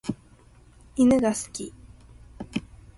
[0.95, 1.71] 犬が好き。